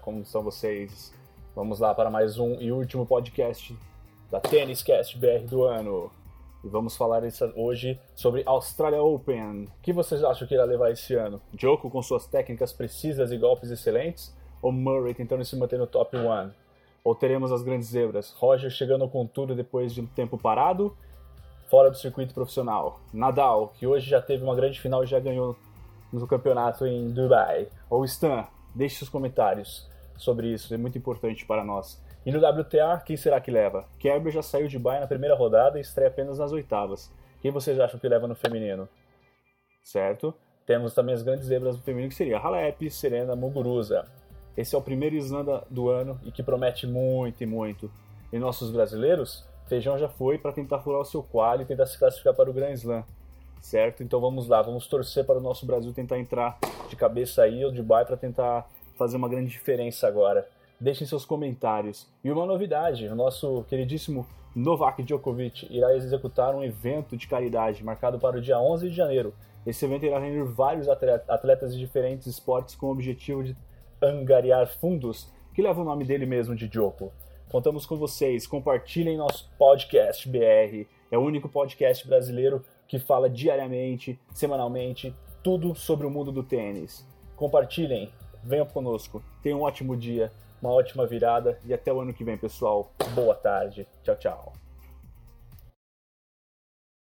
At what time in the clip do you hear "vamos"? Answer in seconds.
1.54-1.80, 6.68-6.96, 54.20-54.48, 54.60-54.86